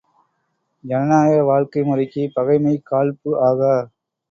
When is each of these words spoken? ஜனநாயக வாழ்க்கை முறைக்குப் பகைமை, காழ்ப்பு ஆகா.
ஜனநாயக 0.83 1.43
வாழ்க்கை 1.43 1.83
முறைக்குப் 1.83 2.33
பகைமை, 2.35 2.81
காழ்ப்பு 2.91 3.31
ஆகா. 3.41 3.73